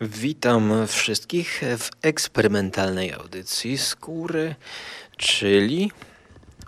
[0.00, 4.54] Witam wszystkich w eksperymentalnej audycji Skóry,
[5.16, 5.92] czyli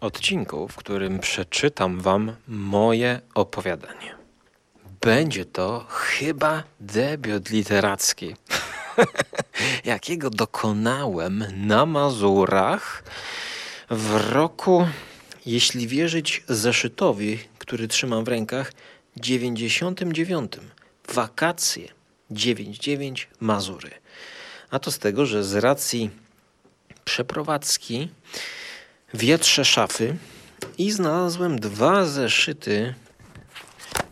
[0.01, 4.15] odcinku, w którym przeczytam Wam moje opowiadanie.
[5.01, 8.37] Będzie to chyba debiut literacki,
[9.85, 13.05] jakiego dokonałem na Mazurach
[13.91, 14.87] w roku,
[15.47, 18.73] jeśli wierzyć zeszytowi, który trzymam w rękach,
[19.17, 20.53] 99.
[21.15, 21.98] Wakacje
[22.31, 23.91] 99 Mazury.
[24.71, 26.11] A to z tego, że z racji
[27.05, 28.09] przeprowadzki
[29.15, 30.17] wietrze szafy
[30.79, 32.95] i znalazłem dwa zeszyty,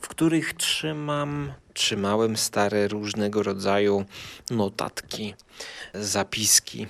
[0.01, 4.05] w których trzymam, trzymałem stare różnego rodzaju
[4.51, 5.35] notatki,
[5.95, 6.87] zapiski.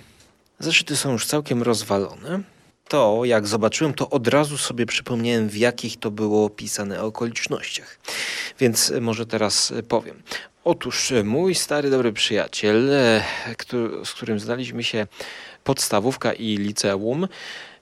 [0.59, 2.56] Zeszyty są już całkiem rozwalone.
[2.89, 7.99] To, jak zobaczyłem, to od razu sobie przypomniałem, w jakich to było opisane okolicznościach.
[8.59, 10.23] Więc może teraz powiem.
[10.65, 13.25] Otóż mój stary dobry przyjaciel, e,
[14.05, 15.07] z którym znaliśmy się
[15.65, 17.29] podstawówka i liceum,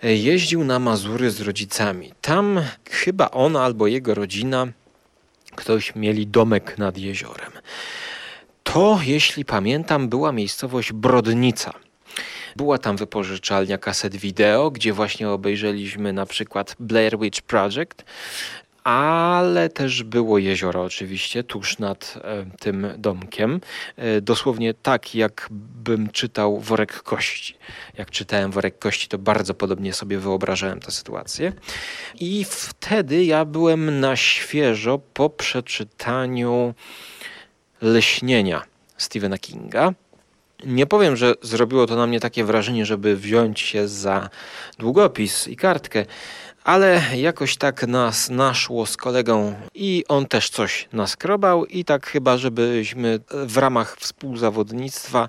[0.03, 2.13] e, jeździł na Mazury z rodzicami.
[2.21, 4.67] Tam chyba on albo jego rodzina,
[5.55, 7.53] ktoś mieli domek nad jeziorem.
[8.63, 11.73] To, jeśli pamiętam, była miejscowość Brodnica.
[12.57, 18.05] Była tam wypożyczalnia kaset wideo, gdzie właśnie obejrzeliśmy na przykład Blair Witch Project,
[18.85, 23.61] ale też było jezioro oczywiście tuż nad e, tym domkiem.
[23.97, 27.57] E, dosłownie tak, jakbym czytał worek kości.
[27.99, 31.53] Jak czytałem worek kości, to bardzo podobnie sobie wyobrażałem tę sytuację.
[32.21, 36.75] I wtedy ja byłem na świeżo po przeczytaniu
[37.83, 38.63] Leśnienia
[38.97, 39.93] Stephena Kinga.
[40.67, 44.31] Nie powiem, że zrobiło to na mnie takie wrażenie, żeby wziąć się za
[44.79, 46.05] długopis i kartkę,
[46.65, 52.37] ale jakoś tak nas naszło z kolegą i on też coś naskrobał i tak chyba,
[52.37, 55.29] żebyśmy w ramach współzawodnictwa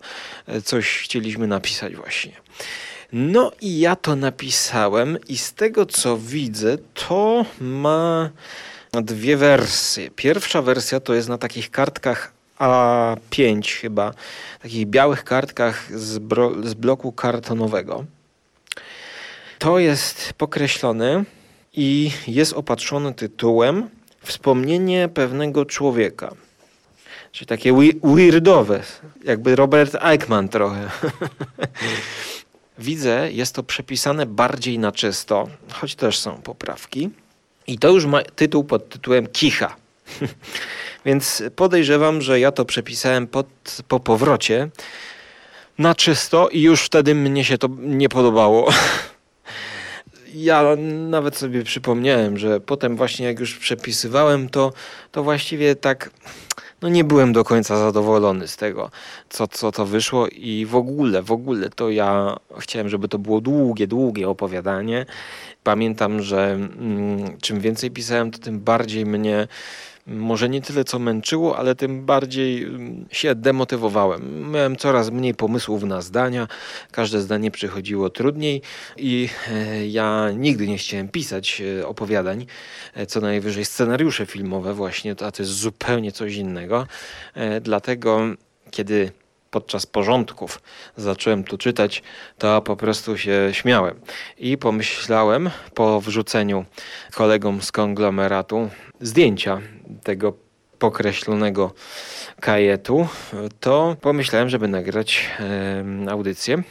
[0.63, 2.31] coś chcieliśmy napisać właśnie.
[3.13, 8.29] No i ja to napisałem i z tego co widzę, to ma
[8.93, 10.11] dwie wersje.
[10.11, 14.13] Pierwsza wersja to jest na takich kartkach A5 chyba,
[14.61, 16.11] takich białych kartkach z,
[16.67, 18.05] z bloku kartonowego.
[19.59, 21.23] To jest pokreślone
[21.73, 23.89] i jest opatrzone tytułem
[24.25, 26.33] Wspomnienie pewnego człowieka.
[27.31, 27.73] Czyli takie
[28.03, 28.83] weirdowe,
[29.23, 30.89] jakby Robert Eichmann trochę.
[32.79, 37.09] Widzę, jest to przepisane bardziej na czysto, choć też są poprawki.
[37.67, 39.75] I to już ma tytuł pod tytułem Kicha.
[41.05, 43.47] Więc podejrzewam, że ja to przepisałem pod,
[43.87, 44.69] po powrocie
[45.77, 48.69] na czysto i już wtedy mnie się to nie podobało.
[50.35, 50.63] ja
[51.09, 54.73] nawet sobie przypomniałem, że potem właśnie jak już przepisywałem, to,
[55.11, 56.09] to właściwie tak
[56.81, 58.91] no nie byłem do końca zadowolony z tego,
[59.29, 63.41] co, co to wyszło i w ogóle, w ogóle to ja chciałem, żeby to było
[63.41, 65.05] długie, długie opowiadanie.
[65.63, 69.47] Pamiętam, że mm, czym więcej pisałem, to tym bardziej mnie
[70.07, 74.51] może nie tyle co męczyło, ale tym bardziej mm, się demotywowałem.
[74.51, 76.47] Miałem coraz mniej pomysłów na zdania,
[76.91, 78.61] każde zdanie przychodziło trudniej
[78.97, 82.45] i e, ja nigdy nie chciałem pisać e, opowiadań,
[82.93, 86.87] e, co najwyżej scenariusze filmowe właśnie, a to jest zupełnie coś innego.
[87.61, 88.19] Dlatego
[88.71, 89.11] kiedy
[89.55, 90.61] podczas porządków
[90.97, 92.03] zacząłem tu czytać,
[92.37, 93.99] to po prostu się śmiałem.
[94.37, 96.65] I pomyślałem po wrzuceniu
[97.13, 98.69] kolegom z konglomeratu
[99.01, 99.61] zdjęcia
[100.03, 100.33] tego
[100.79, 101.73] pokreślonego
[102.41, 103.07] kajetu,
[103.59, 105.29] to pomyślałem, żeby nagrać
[106.09, 106.63] audycję.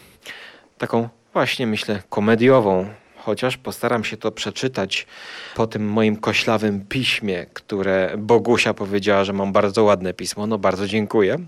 [0.78, 2.88] Taką właśnie myślę komediową,
[3.24, 5.06] chociaż postaram się to przeczytać
[5.54, 10.46] po tym moim koślawym piśmie, które Bogusia powiedziała, że mam bardzo ładne pismo.
[10.46, 11.38] No bardzo dziękuję,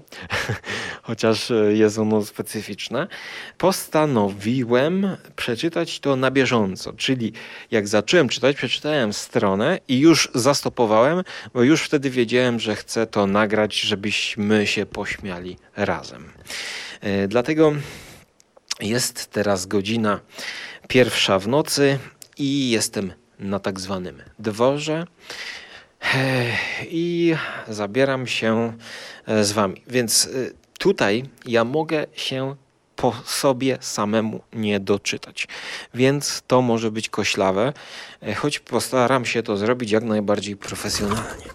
[1.03, 3.07] chociaż jest ono specyficzne.
[3.59, 7.33] Postanowiłem przeczytać to na bieżąco, czyli
[7.71, 11.23] jak zacząłem czytać, przeczytałem stronę i już zastopowałem,
[11.55, 16.33] bo już wtedy wiedziałem, że chcę to nagrać, żebyśmy się pośmiali razem.
[17.01, 17.72] E, dlatego
[18.81, 20.21] jest teraz godzina
[20.88, 21.98] pierwsza w nocy
[22.38, 25.06] i jestem na tak zwanym dworze
[26.88, 27.34] i
[27.68, 28.72] zabieram się
[29.27, 29.83] e, z wami.
[29.86, 30.28] Więc e,
[30.78, 32.56] tutaj ja mogę się
[32.97, 35.48] po sobie samemu nie doczytać.
[35.94, 37.72] Więc to może być koślawe,
[38.22, 41.47] e, choć postaram się to zrobić jak najbardziej profesjonalnie.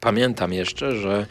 [0.00, 1.26] Pamiętam jeszcze, że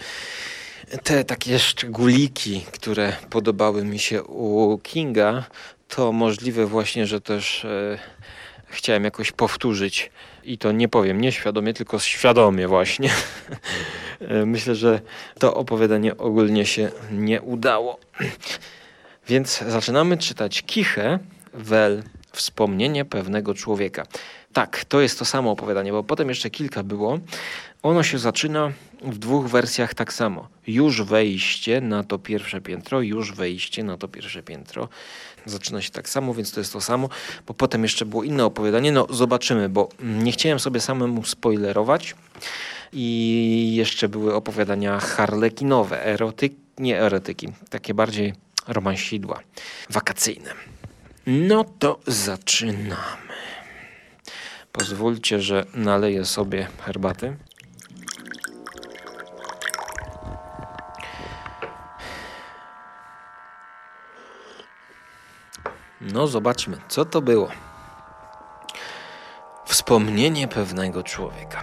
[1.03, 5.43] te takie szczególiki, które podobały mi się u Kinga,
[5.87, 7.99] to możliwe właśnie, że też e,
[8.65, 10.11] chciałem jakoś powtórzyć
[10.43, 13.09] i to nie powiem nieświadomie, tylko świadomie właśnie.
[14.45, 15.01] Myślę, że
[15.39, 17.99] to opowiadanie ogólnie się nie udało.
[19.27, 21.19] Więc zaczynamy czytać Kichę,
[21.53, 24.05] Wel, Wspomnienie pewnego człowieka.
[24.53, 27.19] Tak, to jest to samo opowiadanie, bo potem jeszcze kilka było.
[27.83, 28.71] Ono się zaczyna
[29.01, 30.47] w dwóch wersjach tak samo.
[30.67, 34.89] Już wejście na to pierwsze piętro, już wejście na to pierwsze piętro.
[35.45, 37.09] Zaczyna się tak samo, więc to jest to samo,
[37.47, 38.91] bo potem jeszcze było inne opowiadanie.
[38.91, 42.15] No zobaczymy, bo nie chciałem sobie samemu spoilerować.
[42.93, 48.33] I jeszcze były opowiadania harlekinowe, erotyk, nie erotyki, takie bardziej
[48.67, 49.39] romansidła,
[49.89, 50.53] wakacyjne.
[51.31, 52.95] No to zaczynamy.
[54.71, 57.37] Pozwólcie, że naleję sobie herbaty.
[66.01, 67.49] No, zobaczmy, co to było.
[69.65, 71.61] Wspomnienie pewnego człowieka.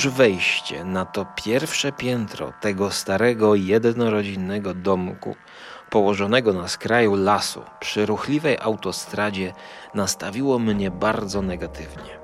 [0.00, 5.36] Już wejście na to pierwsze piętro tego starego jednorodzinnego domku,
[5.90, 9.52] położonego na skraju lasu przy ruchliwej autostradzie,
[9.94, 12.18] nastawiło mnie bardzo negatywnie.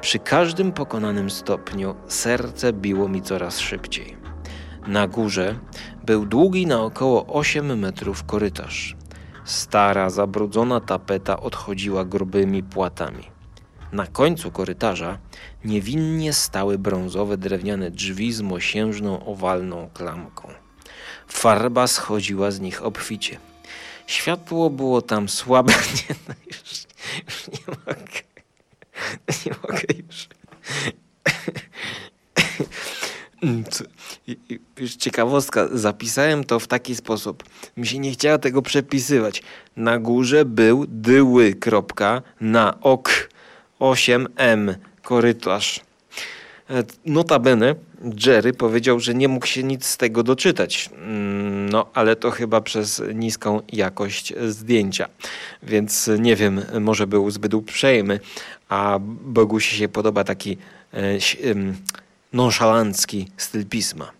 [0.00, 4.16] Przy każdym pokonanym stopniu serce biło mi coraz szybciej.
[4.86, 5.54] Na górze
[6.04, 8.96] był długi na około 8 metrów korytarz.
[9.44, 13.36] Stara, zabrudzona tapeta odchodziła grubymi płatami.
[13.92, 15.18] Na końcu korytarza
[15.66, 20.48] niewinnie stały brązowe drewniane drzwi z mosiężną owalną klamką.
[21.28, 23.38] Farba schodziła z nich obficie.
[24.06, 25.72] Światło było tam słabe.
[26.08, 26.86] Nie, no już,
[27.26, 28.20] już nie mogę.
[29.46, 30.28] Nie mogę już.
[34.80, 37.44] Już ciekawostka, zapisałem to w taki sposób.
[37.76, 39.42] Mi się nie chciało tego przepisywać.
[39.76, 43.28] Na górze był dyły, kropka, na ok
[43.80, 44.74] 8M
[45.06, 45.80] korytarz.
[46.70, 47.74] E, notabene
[48.26, 50.90] Jerry powiedział, że nie mógł się nic z tego doczytać.
[50.92, 55.08] Mm, no, ale to chyba przez niską jakość zdjęcia.
[55.62, 58.20] Więc nie wiem, może był zbyt uprzejmy,
[58.68, 60.58] a Bogusi się podoba taki
[60.94, 60.98] e,
[62.32, 64.10] nonszalancki styl pisma.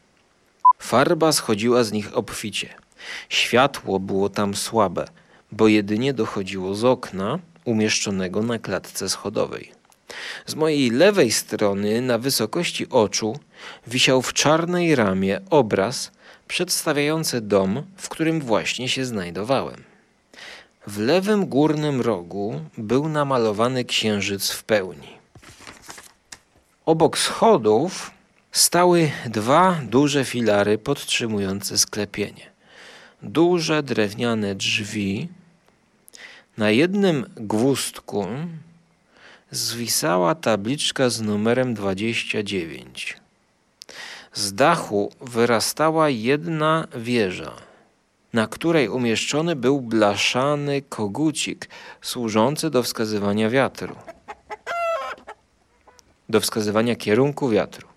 [0.78, 2.68] Farba schodziła z nich obficie.
[3.28, 5.04] Światło było tam słabe,
[5.52, 9.75] bo jedynie dochodziło z okna, umieszczonego na klatce schodowej.
[10.46, 13.38] Z mojej lewej strony, na wysokości oczu,
[13.86, 16.10] wisiał w czarnej ramie obraz
[16.48, 19.84] przedstawiający dom, w którym właśnie się znajdowałem.
[20.86, 25.08] W lewym górnym rogu był namalowany księżyc w pełni.
[26.86, 28.10] Obok schodów
[28.52, 32.50] stały dwa duże filary podtrzymujące sklepienie.
[33.22, 35.28] Duże drewniane drzwi
[36.56, 38.26] na jednym gwózdku
[39.50, 43.16] zwisała tabliczka z numerem 29.
[44.32, 47.52] Z dachu wyrastała jedna wieża,
[48.32, 51.68] na której umieszczony był blaszany kogucik
[52.02, 53.96] służący do wskazywania wiatru,
[56.28, 57.88] do wskazywania kierunku wiatru.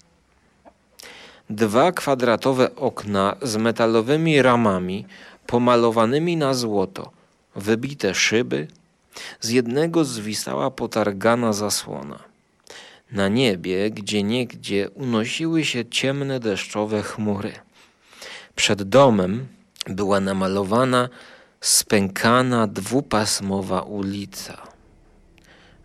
[1.50, 5.06] Dwa kwadratowe okna z metalowymi ramami
[5.46, 7.12] pomalowanymi na złoto–
[7.56, 8.68] wybite szyby,
[9.42, 12.20] z jednego zwisała potargana zasłona.
[13.12, 17.54] Na niebie, gdzie niegdzie unosiły się ciemne deszczowe chmury.
[18.56, 19.48] Przed domem
[19.88, 21.10] była namalowana
[21.62, 24.62] spękana dwupasmowa ulica.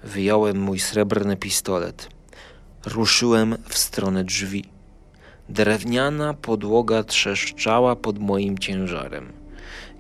[0.03, 2.09] Wyjąłem mój srebrny pistolet.
[2.87, 4.65] Ruszyłem w stronę drzwi.
[5.49, 9.33] Drewniana podłoga trzeszczała pod moim ciężarem.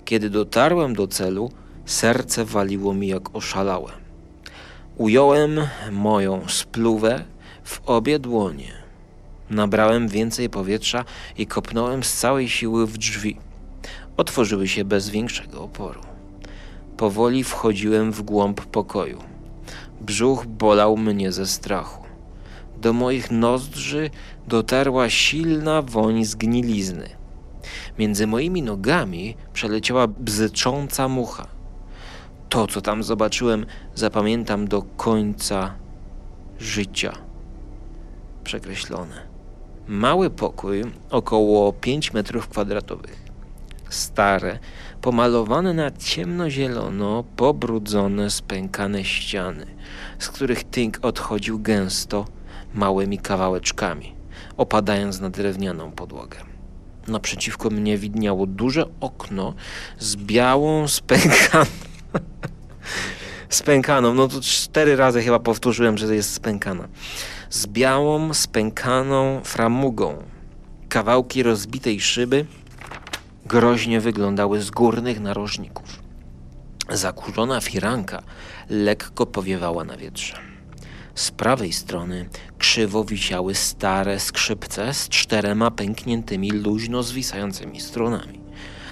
[0.05, 1.51] Kiedy dotarłem do celu,
[1.87, 3.93] serce waliło mi jak oszalałe.
[4.97, 5.61] Ująłem
[5.93, 7.25] moją spluwę
[7.65, 8.73] w obie dłonie.
[9.51, 11.05] Nabrałem więcej powietrza
[11.39, 13.37] i kopnąłem z całej siły w drzwi.
[14.17, 16.01] Otworzyły się bez większego oporu.
[16.97, 19.19] Powoli wchodziłem w głąb pokoju.
[20.01, 22.05] Brzuch bolał mnie ze strachu.
[22.77, 24.11] Do moich nozdrzy
[24.49, 27.09] dotarła silna woń zgnilizny.
[27.99, 31.54] Między moimi nogami przeleciała bzycząca mucha.
[32.55, 35.75] To, co tam zobaczyłem, zapamiętam do końca
[36.59, 37.13] życia.
[38.45, 39.27] przekreślone.
[39.89, 43.23] Mały pokój, około 5 metrów kwadratowych.
[43.89, 44.59] Stare,
[45.01, 49.67] pomalowane na ciemnozielono, pobrudzone, spękane ściany,
[50.19, 52.25] z których tynk odchodził gęsto,
[52.75, 54.15] małymi kawałeczkami,
[54.57, 56.39] opadając na drewnianą podłogę.
[57.09, 59.55] Naprzeciwko mnie widniało duże okno
[59.99, 61.94] z białą, spękaną.
[63.49, 66.89] spękaną, no to cztery razy chyba powtórzyłem, że jest spękana.
[67.51, 70.23] Z białą, spękaną framugą.
[70.89, 72.47] Kawałki rozbitej szyby
[73.47, 76.03] groźnie wyglądały z górnych narożników.
[76.91, 78.23] Zakurzona firanka
[78.71, 80.37] lekko powiewała na wietrze.
[81.15, 82.29] Z prawej strony
[82.59, 88.44] krzywo wisiały stare skrzypce z czterema pękniętymi, luźno zwisającymi strunami.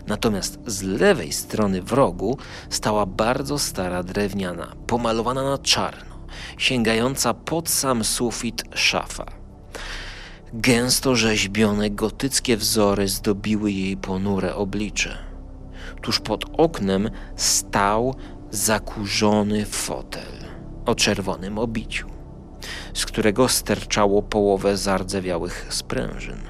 [0.06, 2.38] Natomiast z lewej strony w rogu
[2.70, 6.16] stała bardzo stara drewniana, pomalowana na czarno,
[6.58, 9.24] sięgająca pod sam sufit szafa.
[10.54, 15.18] Gęsto rzeźbione gotyckie wzory zdobiły jej ponure oblicze.
[16.02, 18.14] Tuż pod oknem stał
[18.50, 20.32] zakurzony fotel
[20.86, 22.08] o czerwonym obiciu,
[22.94, 26.40] z którego sterczało połowę zardzewiałych sprężyn.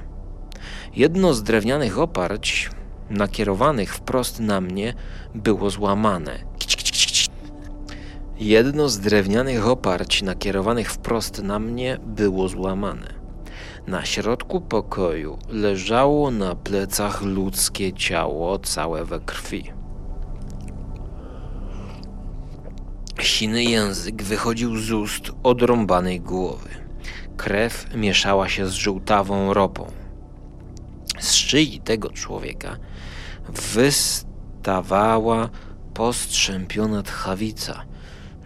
[0.94, 2.71] Jedno z drewnianych oparć,
[3.12, 4.95] nakierowanych wprost na mnie,
[5.35, 6.38] było złamane.
[8.38, 13.14] Jedno z drewnianych oparć nakierowanych wprost na mnie było złamane.
[13.87, 19.73] Na środku pokoju leżało na plecach ludzkie ciało całe we krwi.
[23.21, 26.71] Siny język wychodził z ust odrąbanej głowy.
[27.37, 29.87] Krew mieszała się z żółtawą ropą.
[31.19, 32.76] Z szyi tego człowieka
[33.75, 35.49] wystawała
[35.94, 37.84] postrzępiona tchawica,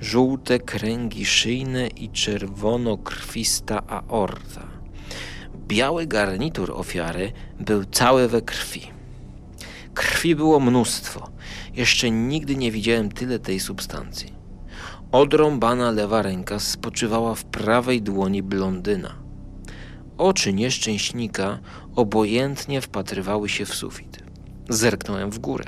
[0.01, 4.67] żółte kręgi szyjne i czerwono-krwista aorta.
[5.69, 8.83] Biały garnitur ofiary był cały we krwi.
[9.95, 11.31] Krwi było mnóstwo.
[11.75, 14.33] Jeszcze nigdy nie widziałem tyle tej substancji.
[15.13, 19.15] Odrąbana lewa ręka spoczywała w prawej dłoni blondyna.
[20.19, 21.59] Oczy nieszczęśnika
[21.97, 24.16] obojętnie wpatrywały się w sufit.
[24.69, 25.65] Zerknąłem w górę.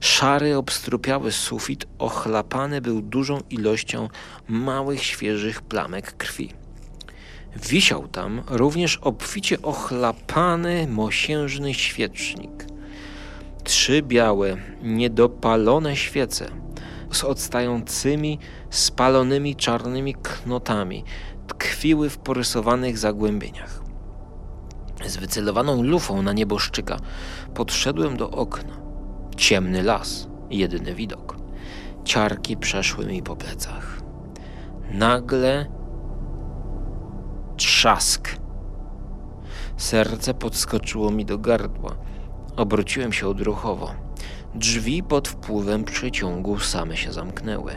[0.00, 4.08] Szary, obstrupiały sufit ochlapany był dużą ilością
[4.48, 6.52] małych, świeżych plamek krwi.
[7.56, 12.66] Wisiał tam również obficie ochlapany, mosiężny świecznik.
[13.64, 16.46] Trzy białe, niedopalone świece
[17.10, 18.38] z odstającymi,
[18.70, 21.04] spalonymi czarnymi knotami
[21.46, 23.82] tkwiły w porysowanych zagłębieniach.
[25.06, 26.96] Z wycelowaną lufą na nieboszczyka
[27.54, 28.74] podszedłem do okna.
[29.36, 31.36] Ciemny las, jedyny widok.
[32.04, 34.00] Ciarki przeszły mi po plecach.
[34.90, 35.66] Nagle
[37.56, 38.28] trzask.
[39.76, 41.96] Serce podskoczyło mi do gardła.
[42.56, 43.94] Obróciłem się odruchowo.
[44.54, 47.72] Drzwi pod wpływem przeciągu same się zamknęły.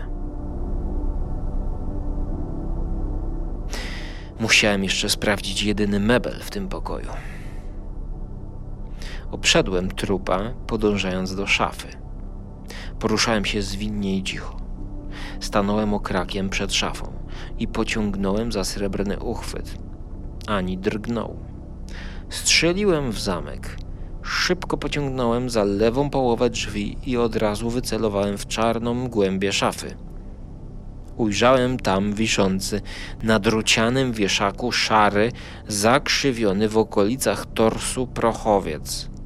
[4.39, 7.09] Musiałem jeszcze sprawdzić jedyny mebel w tym pokoju.
[9.31, 11.87] Obszedłem trupa, podążając do szafy.
[12.99, 14.57] Poruszałem się zwinnie i cicho.
[15.39, 17.13] Stanąłem okrakiem przed szafą
[17.59, 19.77] i pociągnąłem za srebrny uchwyt.
[20.47, 21.39] Ani drgnął.
[22.29, 23.77] Strzeliłem w zamek.
[24.21, 29.95] Szybko pociągnąłem za lewą połowę drzwi i od razu wycelowałem w czarną głębię szafy.
[31.17, 32.81] Ujrzałem tam wiszący
[33.23, 35.31] na drucianym wieszaku szary,
[35.67, 39.16] zakrzywiony w okolicach torsu prochowiec.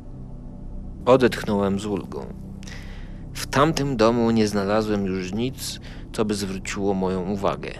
[1.05, 2.25] Odetchnąłem z ulgą.
[3.33, 5.79] W tamtym domu nie znalazłem już nic,
[6.13, 7.71] co by zwróciło moją uwagę.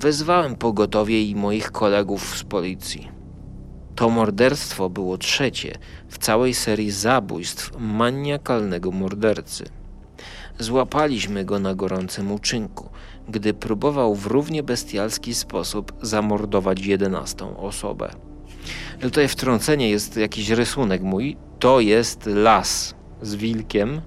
[0.00, 3.08] Wezwałem pogotowie i moich kolegów z policji.
[3.94, 5.74] To morderstwo było trzecie
[6.08, 9.64] w całej serii zabójstw maniakalnego mordercy.
[10.58, 12.88] Złapaliśmy go na gorącym uczynku,
[13.28, 18.27] gdy próbował w równie bestialski sposób zamordować jedenastą osobę.
[19.00, 21.36] Tutaj wtrącenie jest jakiś rysunek mój.
[21.58, 24.00] To jest las z wilkiem.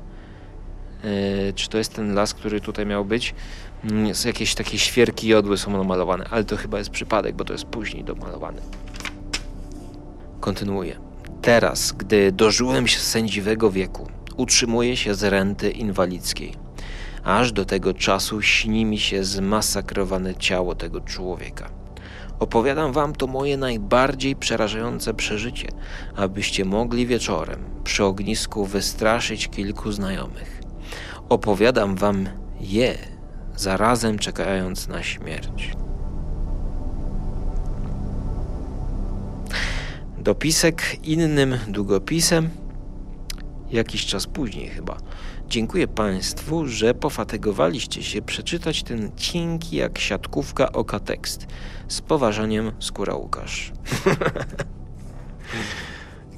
[1.03, 3.35] Yy, czy to jest ten las, który tutaj miał być?
[3.83, 7.65] Yy, jakieś takie świerki jodły są namalowane, ale to chyba jest przypadek, bo to jest
[7.65, 8.61] później domalowane.
[10.39, 10.99] Kontynuuję.
[11.41, 16.53] Teraz, gdy dożyłem się sędziwego wieku, utrzymuję się z renty inwalidzkiej.
[17.23, 21.80] Aż do tego czasu śni mi się zmasakrowane ciało tego człowieka.
[22.41, 25.67] Opowiadam wam to moje najbardziej przerażające przeżycie,
[26.15, 30.61] abyście mogli wieczorem przy ognisku wystraszyć kilku znajomych.
[31.29, 32.29] Opowiadam wam
[32.59, 32.97] je,
[33.55, 35.71] zarazem czekając na śmierć.
[40.17, 42.49] dopisek innym długopisem.
[43.71, 44.97] Jakiś czas później chyba.
[45.51, 51.47] Dziękuję Państwu, że pofatygowaliście się przeczytać ten cienki jak siatkówka oka tekst.
[51.87, 53.71] Z poważaniem, Skóra Łukasz.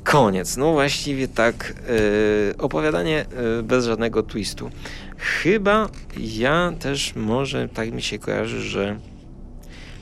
[0.03, 0.58] Koniec.
[0.58, 1.74] No właściwie tak.
[2.48, 4.70] Yy, opowiadanie yy, bez żadnego twistu.
[5.17, 9.00] Chyba ja też może, tak mi się kojarzy, że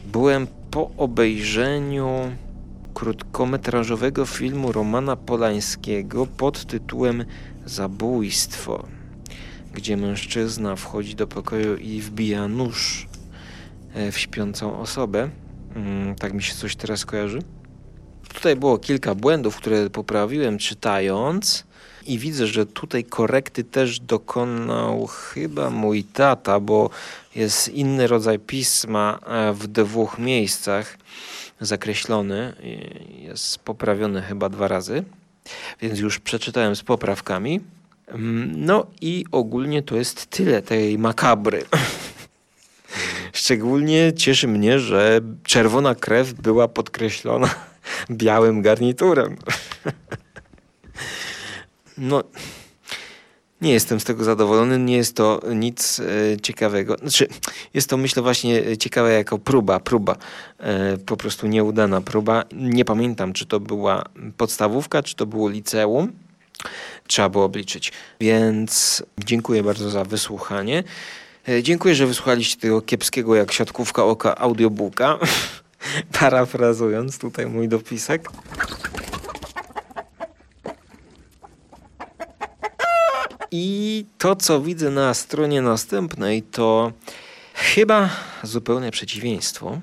[0.06, 2.32] byłem po obejrzeniu
[2.94, 7.26] krótkometrażowego filmu Romana Polańskiego pod tytułem
[7.66, 8.86] Zabójstwo,
[9.74, 13.08] gdzie mężczyzna wchodzi do pokoju i wbija nóż
[13.94, 15.30] e, w śpiącą osobę.
[15.76, 17.40] Mm, tak mi się coś teraz kojarzy.
[18.34, 21.64] Tutaj było kilka błędów, które poprawiłem czytając.
[22.06, 26.90] I widzę, że tutaj korekty też dokonał chyba mój tata, bo
[27.36, 30.98] jest inny rodzaj pisma e, w dwóch miejscach
[31.62, 32.54] zakreślony.
[33.10, 35.04] Jest poprawiony chyba dwa razy,
[35.82, 37.62] więc już przeczytałem z poprawkami.
[38.08, 41.64] Mm, no i ogólnie to jest tyle tej makabry.
[43.34, 47.56] Szczególnie cieszy mnie, że czerwona krew była podkreślona
[48.10, 49.36] białym garniturem.
[51.98, 52.24] No,
[53.62, 56.04] nie jestem z tego zadowolony, nie jest to nic e,
[56.42, 56.96] ciekawego.
[56.98, 57.28] Znaczy,
[57.74, 60.16] jest to myślę właśnie ciekawe jako próba, próba,
[60.60, 62.44] e, po prostu nieudana próba.
[62.54, 64.04] Nie pamiętam, czy to była
[64.38, 66.12] podstawówka, czy to było liceum.
[67.08, 67.92] Trzeba było obliczyć.
[68.20, 70.84] Więc dziękuję bardzo za wysłuchanie.
[71.50, 75.20] E, dziękuję, że wysłuchaliście tego kiepskiego jak siatkówka oka audiobooka.
[76.20, 78.30] Parafrazując tutaj mój dopisek.
[83.52, 86.92] I to, co widzę na stronie następnej, to
[87.54, 88.10] chyba
[88.44, 89.82] zupełne przeciwieństwo,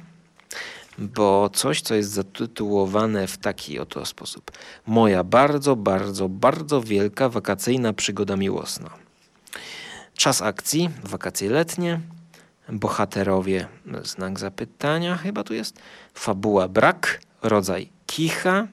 [0.98, 4.50] bo coś, co jest zatytułowane w taki oto sposób.
[4.86, 8.90] Moja bardzo, bardzo, bardzo wielka wakacyjna przygoda miłosna.
[10.14, 12.00] Czas akcji, wakacje letnie,
[12.68, 13.66] bohaterowie,
[14.02, 15.80] znak zapytania chyba tu jest,
[16.14, 18.66] fabuła brak, rodzaj kicha,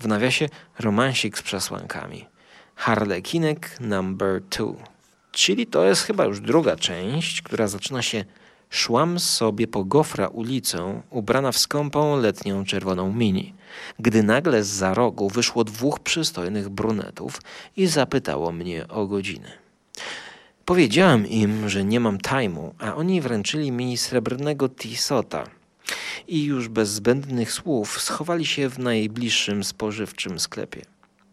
[0.00, 0.48] w nawiasie
[0.78, 2.26] romansik z przesłankami.
[2.76, 4.76] Harlekinek number two.
[5.32, 8.24] Czyli to jest chyba już druga część, która zaczyna się
[8.70, 13.54] Szłam sobie po gofra ulicą, ubrana w skąpą letnią czerwoną mini,
[13.98, 17.40] gdy nagle z za rogu wyszło dwóch przystojnych brunetów
[17.76, 19.48] i zapytało mnie o godzinę.
[20.64, 25.44] Powiedziałem im, że nie mam tajmu, a oni wręczyli mi srebrnego tisota
[26.28, 30.82] i już bez zbędnych słów schowali się w najbliższym spożywczym sklepie.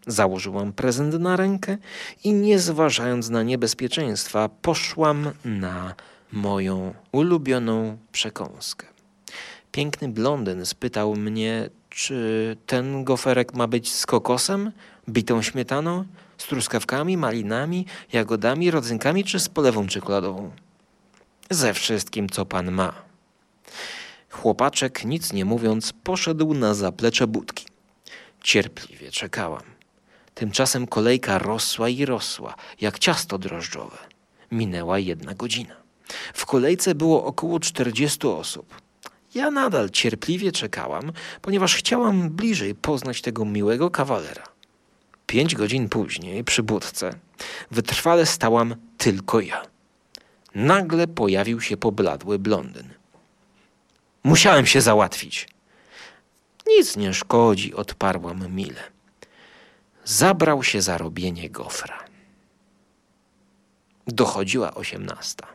[0.08, 1.78] Założyłam prezent na rękę
[2.24, 5.96] i nie zważając na niebezpieczeństwa, poszłam na
[6.34, 8.88] moją ulubioną przekąskę.
[9.72, 14.72] Piękny blondyn spytał mnie, czy ten goferek ma być z kokosem,
[15.10, 16.06] bitą śmietaną,
[16.38, 20.52] z truskawkami, malinami, jagodami, rodzynkami czy z polewą czekoladową.
[21.50, 22.94] Ze wszystkim, co pan ma.
[24.30, 27.66] Chłopaczek, nic nie mówiąc, poszedł na zaplecze budki.
[28.44, 29.64] Cierpliwie czekałam.
[30.36, 33.98] Tymczasem kolejka rosła i rosła, jak ciasto drożdżowe.
[34.52, 35.83] Minęła jedna godzina.
[36.34, 38.82] W kolejce było około 40 osób.
[39.36, 41.12] Ja nadal cierpliwie czekałam,
[41.42, 44.44] ponieważ chciałam bliżej poznać tego miłego kawalera.
[45.28, 47.14] Pięć godzin później, przy budce,
[47.72, 49.64] wytrwale stałam tylko ja.
[50.56, 52.90] Nagle pojawił się pobladły blondyn.
[54.24, 55.48] Musiałem się załatwić.
[56.68, 58.94] Nic nie szkodzi, odparłam mile
[60.06, 62.00] zabrał się za robienie gofra.
[64.08, 65.48] Dochodziła osiemnasta.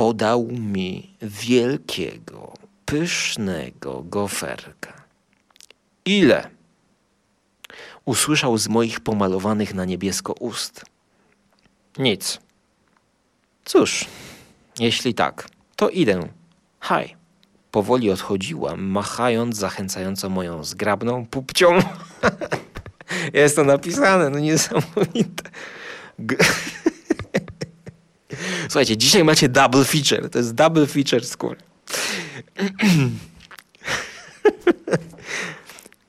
[0.00, 2.52] Podał mi wielkiego,
[2.84, 4.92] pysznego goferka.
[6.04, 6.48] Ile?
[8.04, 10.84] Usłyszał z moich pomalowanych na niebiesko ust.
[11.98, 12.40] Nic.
[13.64, 14.04] Cóż,
[14.78, 16.28] jeśli tak, to idę.
[16.80, 17.16] Haj.
[17.70, 21.78] Powoli odchodziłam, machając zachęcająco moją zgrabną pupcią.
[23.32, 25.50] Jest to napisane, no niesamowite.
[26.18, 26.36] G
[28.70, 30.30] Słuchajcie, dzisiaj macie double feature.
[30.30, 31.56] To jest double feature skóry.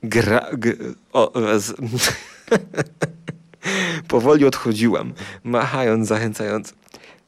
[0.02, 0.50] Gra...
[1.12, 1.74] O, z...
[4.08, 6.74] Powoli odchodziłam, machając, zachęcając.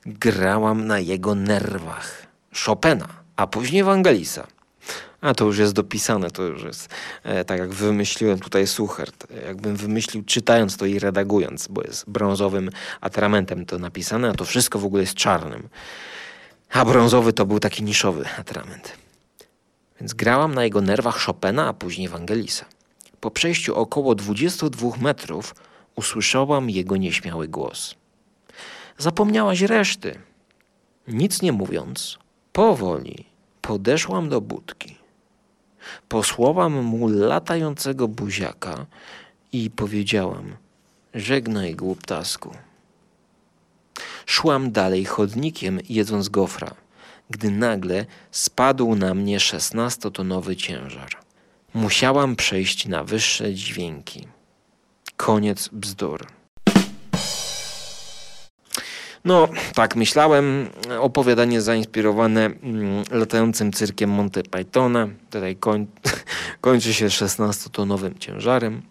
[0.06, 2.26] Grałam na jego nerwach.
[2.66, 4.46] Chopina, a później Wangelisa.
[5.24, 6.88] A to już jest dopisane, to już jest
[7.22, 9.26] e, tak jak wymyśliłem tutaj Suchert.
[9.46, 14.78] Jakbym wymyślił czytając to i redagując, bo jest brązowym atramentem to napisane, a to wszystko
[14.78, 15.68] w ogóle jest czarnym.
[16.70, 18.92] A brązowy to był taki niszowy atrament.
[20.00, 22.64] Więc grałam na jego nerwach Chopina, a później Wangelisa.
[23.20, 25.54] Po przejściu około 22 metrów
[25.94, 27.94] usłyszałam jego nieśmiały głos.
[28.98, 30.18] Zapomniałaś reszty.
[31.08, 32.18] Nic nie mówiąc,
[32.52, 33.24] powoli
[33.62, 35.03] podeszłam do budki.
[36.08, 38.86] Posłałam mu latającego buziaka
[39.52, 40.56] i powiedziałam:
[41.14, 42.54] Żegnaj, głuptasku.
[44.26, 46.74] Szłam dalej chodnikiem, jedząc gofra,
[47.30, 51.10] gdy nagle spadł na mnie szesnastotonowy ciężar.
[51.74, 54.28] Musiałam przejść na wyższe dźwięki.
[55.16, 56.26] Koniec bzdur.
[59.24, 60.68] No, tak myślałem.
[61.00, 65.08] Opowiadanie zainspirowane mm, latającym cyrkiem Monty Pythona.
[65.30, 65.86] Tutaj koń,
[66.60, 68.82] kończy się 16-tonowym ciężarem.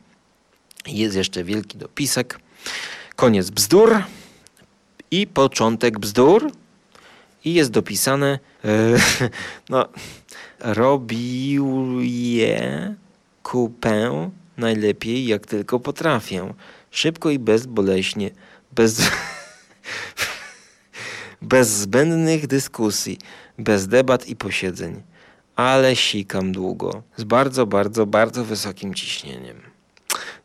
[0.87, 2.39] Jest jeszcze wielki dopisek.
[3.15, 4.03] Koniec bzdur
[5.11, 6.51] i początek bzdur.
[7.45, 8.69] I jest dopisane, yy,
[9.69, 9.87] no,
[10.59, 12.95] robił je
[13.43, 16.53] kupę najlepiej jak tylko potrafię.
[16.91, 18.31] Szybko i bezboleśnie,
[18.71, 19.01] bez,
[21.41, 23.17] bez zbędnych dyskusji,
[23.57, 25.01] bez debat i posiedzeń.
[25.55, 29.61] Ale sikam długo, z bardzo, bardzo, bardzo wysokim ciśnieniem.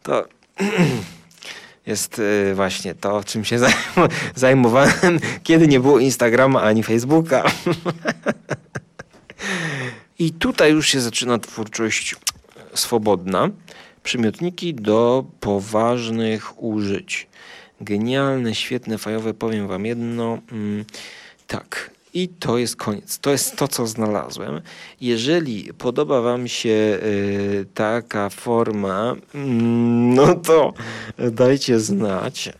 [0.02, 0.24] To
[1.86, 3.58] jest y, właśnie to, czym się
[4.34, 7.44] zajmowałem, kiedy nie było Instagrama ani Facebooka.
[10.18, 12.16] I tutaj już się zaczyna twórczość
[12.74, 13.48] swobodna.
[14.02, 17.27] Przymiotniki do poważnych użyć.
[17.80, 19.34] Genialne, świetne, fajowe.
[19.34, 20.38] Powiem wam jedno.
[20.52, 20.84] Mm,
[21.46, 23.18] tak, i to jest koniec.
[23.18, 24.60] To jest to, co znalazłem.
[25.00, 26.68] Jeżeli podoba Wam się
[27.02, 30.72] y, taka forma, mm, no to
[31.30, 32.52] dajcie znać, y,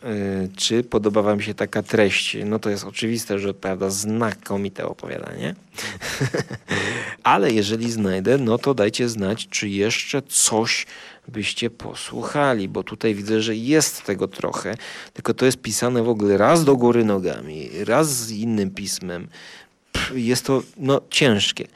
[0.57, 2.37] czy podoba Wam się taka treść.
[2.45, 5.55] No to jest oczywiste, że odpowiada znakomite opowiadanie.
[7.23, 10.87] Ale jeżeli znajdę, no to dajcie znać, czy jeszcze coś
[11.29, 14.75] byście posłuchali, bo tutaj widzę, że jest tego trochę,
[15.13, 19.29] tylko to jest pisane w ogóle raz do góry nogami, raz z innym pismem.
[20.15, 21.69] Jest to no, ciężkie,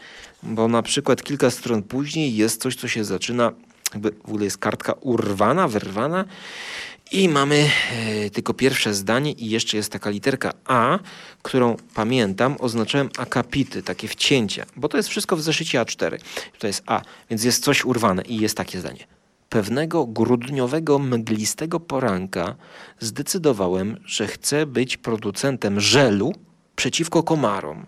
[0.42, 3.52] bo na przykład kilka stron później jest coś, co się zaczyna,
[3.92, 6.24] jakby w ogóle jest kartka urwana, wyrwana
[7.12, 7.70] i mamy
[8.26, 10.98] e, tylko pierwsze zdanie i jeszcze jest taka literka A,
[11.42, 16.18] którą pamiętam, oznaczałem akapity, takie wcięcia, bo to jest wszystko w zeszycie A4.
[16.58, 19.06] To jest A, więc jest coś urwane i jest takie zdanie.
[19.52, 22.56] Pewnego grudniowego, mglistego poranka
[23.00, 26.32] zdecydowałem, że chcę być producentem żelu
[26.76, 27.86] przeciwko komarom.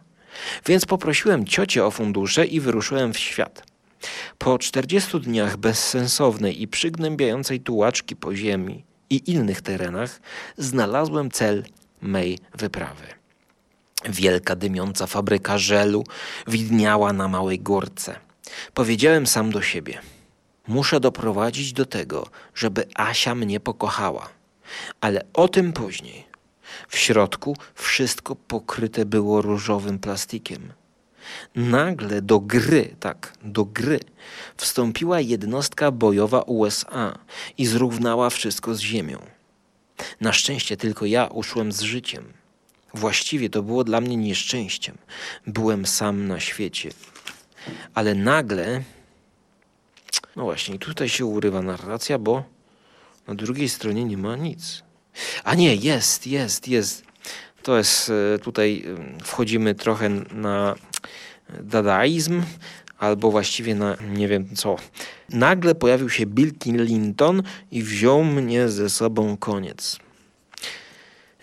[0.66, 3.66] Więc poprosiłem ciocię o fundusze i wyruszyłem w świat.
[4.38, 10.20] Po 40 dniach bezsensownej i przygnębiającej tułaczki po ziemi i innych terenach
[10.56, 11.64] znalazłem cel
[12.02, 13.06] mej wyprawy.
[14.08, 16.04] Wielka dymiąca fabryka żelu
[16.46, 18.16] widniała na małej górce.
[18.74, 19.98] Powiedziałem sam do siebie–
[20.68, 24.28] Muszę doprowadzić do tego, żeby Asia mnie pokochała.
[25.00, 26.24] Ale o tym później.
[26.88, 30.72] W środku wszystko pokryte było różowym plastikiem.
[31.54, 34.00] Nagle do gry, tak, do gry
[34.56, 37.18] wstąpiła jednostka bojowa USA
[37.58, 39.18] i zrównała wszystko z ziemią.
[40.20, 42.32] Na szczęście tylko ja uszłem z życiem.
[42.94, 44.98] Właściwie to było dla mnie nieszczęściem.
[45.46, 46.90] Byłem sam na świecie.
[47.94, 48.82] Ale nagle
[50.36, 52.44] no właśnie, tutaj się urywa narracja, bo
[53.26, 54.82] na drugiej stronie nie ma nic.
[55.44, 57.04] A nie, jest, jest, jest.
[57.62, 58.84] To jest e, tutaj
[59.22, 60.74] wchodzimy trochę na
[61.60, 62.42] dadaizm,
[62.98, 64.76] albo właściwie na nie wiem co.
[65.28, 69.98] Nagle pojawił się Bill Clinton i wziął mnie ze sobą koniec.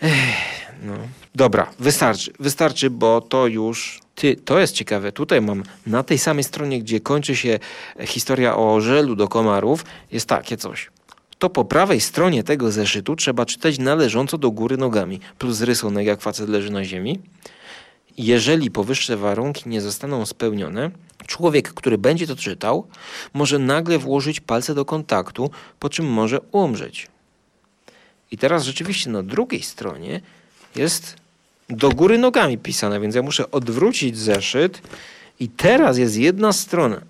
[0.02, 0.94] Ech, no.
[1.34, 5.12] Dobra, wystarczy, wystarczy, bo to już ty, to jest ciekawe.
[5.12, 7.58] Tutaj mam na tej samej stronie, gdzie kończy się
[8.00, 10.90] historia o żelu do komarów, jest takie coś.
[11.38, 16.20] To po prawej stronie tego zeszytu trzeba czytać należąco do góry nogami, plus rysunek, jak
[16.20, 17.20] facet leży na ziemi.
[18.18, 20.90] Jeżeli powyższe warunki nie zostaną spełnione,
[21.26, 22.86] człowiek, który będzie to czytał,
[23.34, 27.08] może nagle włożyć palce do kontaktu, po czym może umrzeć.
[28.30, 30.20] I teraz rzeczywiście na drugiej stronie
[30.76, 31.16] jest
[31.76, 34.82] do góry nogami pisane, więc ja muszę odwrócić zeszyt
[35.40, 37.00] i teraz jest jedna strona.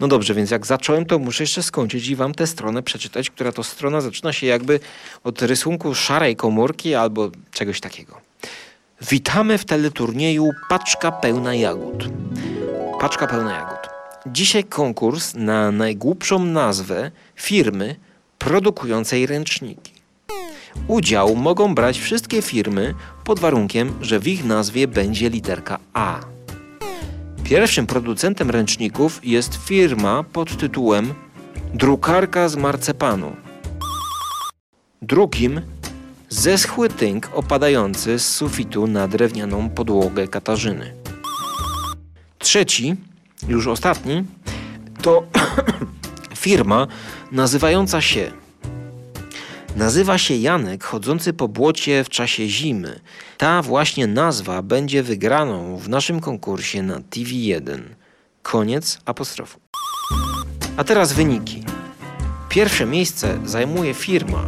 [0.00, 3.52] No dobrze, więc jak zacząłem, to muszę jeszcze skończyć i wam tę stronę przeczytać, która
[3.52, 4.80] to strona zaczyna się jakby
[5.24, 8.20] od rysunku szarej komórki albo czegoś takiego.
[9.10, 12.08] Witamy w teleturnieju Paczka pełna jagód.
[13.00, 13.78] Paczka pełna jagód.
[14.26, 17.96] Dzisiaj konkurs na najgłupszą nazwę firmy
[18.38, 19.97] produkującej ręczniki.
[20.88, 26.20] Udział mogą brać wszystkie firmy pod warunkiem, że w ich nazwie będzie literka A.
[27.44, 31.14] Pierwszym producentem ręczników jest firma pod tytułem
[31.74, 33.36] drukarka z marcepanu.
[35.02, 35.60] Drugim
[36.28, 40.94] zeschły tynk opadający z sufitu na drewnianą podłogę Katarzyny.
[42.38, 42.96] Trzeci,
[43.48, 44.24] już ostatni,
[45.02, 45.22] to
[46.44, 46.86] firma
[47.32, 48.32] nazywająca się
[49.78, 53.00] Nazywa się Janek, chodzący po błocie w czasie zimy.
[53.36, 57.80] Ta właśnie nazwa będzie wygraną w naszym konkursie na TV1.
[58.42, 59.60] Koniec apostrofu.
[60.76, 61.64] A teraz wyniki.
[62.48, 64.44] Pierwsze miejsce zajmuje firma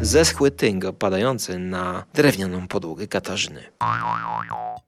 [0.00, 3.62] Zeschły tynk opadający na drewnianą podłogę Katarzyny.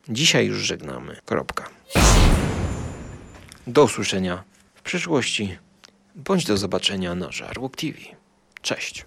[0.09, 1.17] Dzisiaj już żegnamy.
[1.25, 1.69] Kropka.
[3.67, 5.59] Do usłyszenia w przyszłości,
[6.15, 8.22] bądź do zobaczenia na Żarłok TV.
[8.63, 9.07] Cześć.